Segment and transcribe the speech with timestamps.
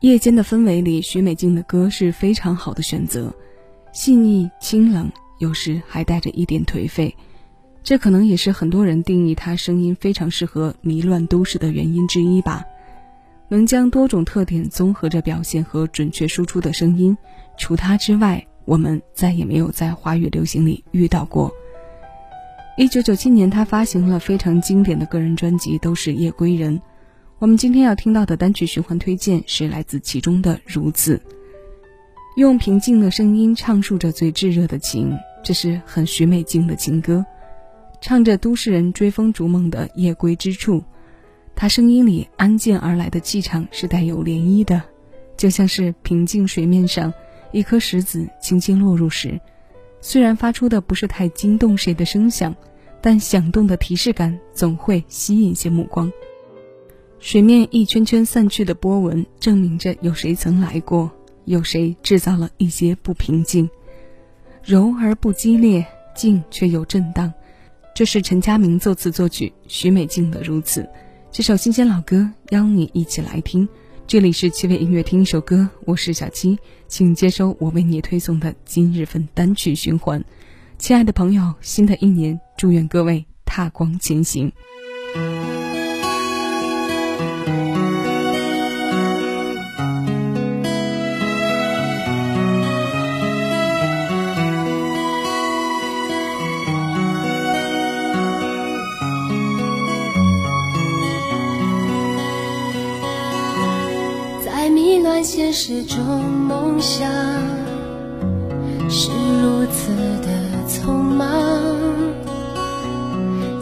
[0.00, 3.34] 夜间的氛围里，许美静的歌是非常好的选择，
[3.92, 7.12] 细腻清冷，有时还带着一点颓废。
[7.82, 12.64] 这可能也是很多人定义她声音非常适合迷乱都市的原因之一吧。
[13.48, 17.16] 能将多种特点综合着表现和准确输出的声音，
[17.56, 21.50] 除她之外，我们再也没有在华语流行里遇到过。
[22.76, 26.78] 一九九七年，她发行了非常经典的个人专辑《都是夜归人》。
[27.40, 31.16] 我们今天要听到的单曲循环推荐是来自其中的《如此》，
[32.36, 37.24] 用平静的声音唱述着最炙热的情，这是很许美静的情歌，
[38.00, 40.82] 唱着都市人追风逐梦的夜归之处。
[41.54, 44.82] 他声音里安静而来的气场是带有涟漪的，
[45.36, 47.14] 就像是平静水面上
[47.52, 49.40] 一颗石子轻轻落入时，
[50.00, 52.52] 虽然发出的不是太惊动谁的声响，
[53.00, 56.10] 但响动的提示感总会吸引些目光。
[57.20, 61.10] 水面一圈圈散去的波纹，证明着有谁曾来过，
[61.46, 63.68] 有谁制造了一些不平静。
[64.62, 67.32] 柔而不激烈，静却有震荡。
[67.94, 70.88] 这是陈佳明作词作曲，许美静的如此。
[71.32, 73.68] 这首新鲜老歌，邀你一起来听。
[74.06, 80.24] 这里是七味音乐听一首歌，我是小七，请接收我为你推送的今日份单曲循环。
[80.78, 84.52] 亲爱的朋友，新的一年，祝愿各位踏光前行。
[105.08, 107.10] 在现实中梦想
[108.90, 110.28] 是如此的
[110.68, 111.26] 匆忙，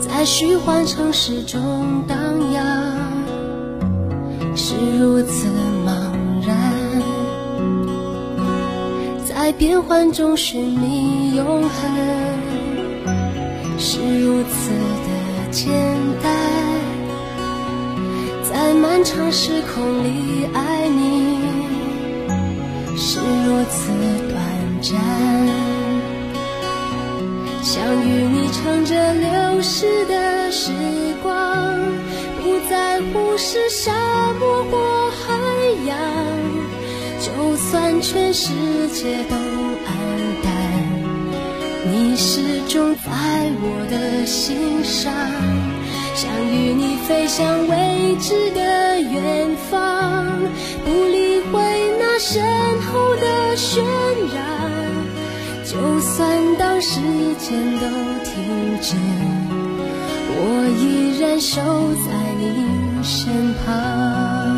[0.00, 2.18] 在虚幻城市中荡
[2.52, 2.64] 漾
[4.56, 5.46] 是如此
[5.86, 6.12] 茫
[6.44, 6.58] 然，
[9.24, 11.70] 在变幻中寻觅永恒
[13.78, 14.72] 是如此
[15.06, 15.08] 的
[15.52, 15.70] 简
[16.20, 16.35] 单，
[19.06, 21.38] 长时空里爱你。
[22.96, 23.92] 是如此
[24.28, 24.36] 短
[24.82, 24.98] 暂，
[27.62, 30.72] 想与你乘着流逝的时
[31.22, 31.78] 光，
[32.42, 33.92] 不在乎是沙
[34.40, 35.38] 漠或海
[35.86, 35.96] 洋，
[37.20, 38.50] 就算全世
[38.92, 39.88] 界都黯
[40.42, 40.52] 淡，
[41.92, 43.12] 你始终在
[43.62, 45.12] 我的心上，
[46.16, 50.24] 想与你飞向未知的远方，
[50.82, 51.60] 不理会
[51.98, 52.42] 那身。
[52.86, 53.82] 后的喧
[54.34, 54.42] 嚷，
[55.64, 57.00] 就算当时
[57.38, 57.86] 间都
[58.24, 58.94] 停止，
[60.38, 60.40] 我
[60.78, 61.60] 依然守
[62.06, 64.55] 在你身旁。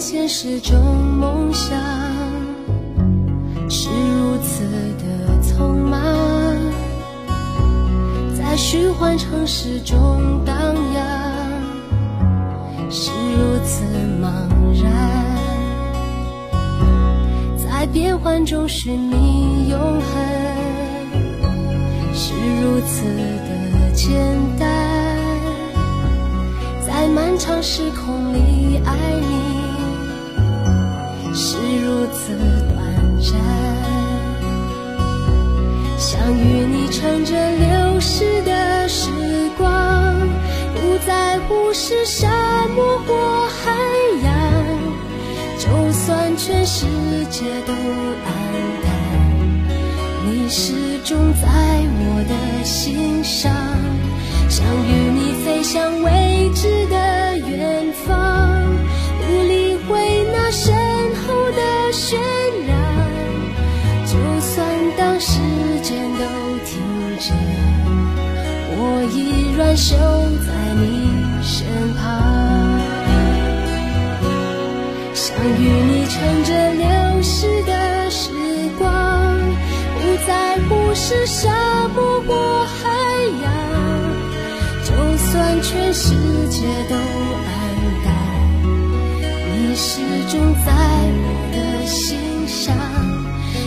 [0.00, 0.78] 现实中
[1.18, 1.78] 梦想
[3.68, 4.64] 是如此
[4.98, 5.04] 的
[5.42, 6.00] 匆忙，
[8.34, 10.56] 在虚幻城市中荡
[10.94, 11.02] 漾
[12.90, 13.84] 是如此
[14.22, 14.48] 茫
[14.82, 14.90] 然，
[17.58, 20.02] 在变幻中寻觅永恒
[22.14, 22.32] 是
[22.62, 24.10] 如此的简
[24.58, 24.66] 单，
[26.86, 28.94] 在漫长时空里爱
[41.50, 42.28] 不是沙
[42.76, 43.72] 漠或海
[44.22, 44.30] 洋，
[45.58, 46.86] 就算全世
[47.28, 48.30] 界都暗
[48.84, 48.86] 淡，
[50.26, 50.72] 你始
[51.04, 53.52] 终在我的心上，
[54.48, 58.62] 想与你飞向未知的远方，
[59.26, 61.60] 不理会那身后的
[61.90, 62.14] 喧
[62.68, 62.70] 嚷，
[64.06, 64.64] 就算
[64.96, 65.40] 当时
[65.82, 66.24] 间都
[66.64, 66.80] 停
[67.18, 67.32] 止，
[68.76, 69.18] 我依
[69.58, 69.96] 然守
[70.46, 70.59] 在
[75.40, 78.30] 想与你乘着流逝的时
[78.78, 79.38] 光，
[79.94, 81.48] 不在乎是沙
[81.94, 82.90] 漠或海
[83.42, 83.50] 洋，
[84.84, 86.10] 就算全世
[86.50, 87.48] 界都黯
[88.04, 88.12] 淡，
[89.48, 90.70] 你始终在
[91.16, 92.76] 我的心上。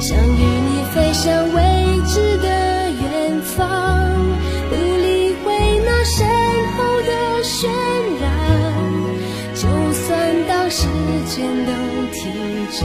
[0.00, 1.52] 想与你飞向
[11.28, 11.72] 间都
[12.10, 12.32] 停
[12.70, 12.84] 止，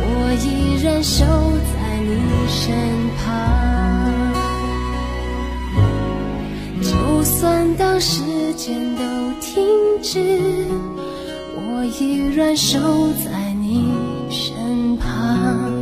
[0.00, 0.08] 我
[0.42, 1.24] 依然守
[1.70, 2.08] 在你
[2.48, 2.74] 身
[3.18, 3.22] 旁。
[6.82, 8.22] 就算当时
[8.54, 9.02] 间都
[9.38, 9.52] 停
[10.02, 10.18] 止，
[11.54, 12.78] 我依然守
[13.22, 13.92] 在你
[14.30, 15.73] 身旁。